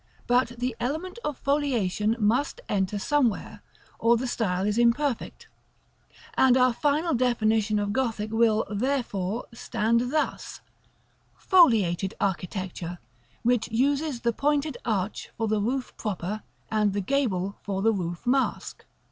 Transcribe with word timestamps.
But 0.25 0.53
the 0.57 0.75
element 0.79 1.19
of 1.23 1.37
foliation 1.37 2.15
must 2.17 2.59
enter 2.67 2.97
somewhere, 2.97 3.61
or 3.99 4.17
the 4.17 4.25
style 4.25 4.65
is 4.65 4.79
imperfect. 4.79 5.47
And 6.33 6.57
our 6.57 6.73
final 6.73 7.13
definition 7.13 7.77
of 7.77 7.93
Gothic 7.93 8.31
will, 8.31 8.65
therefore, 8.67 9.45
stand 9.53 10.11
thus: 10.11 10.61
"Foliated 11.35 12.15
Architecture, 12.19 12.97
which 13.43 13.69
uses 13.71 14.21
the 14.21 14.33
pointed 14.33 14.75
arch 14.85 15.29
for 15.37 15.47
the 15.47 15.61
roof 15.61 15.95
proper, 15.97 16.41
and 16.71 16.93
the 16.93 17.01
gable 17.01 17.57
for 17.61 17.83
the 17.83 17.93
roof 17.93 18.25
mask." 18.25 18.85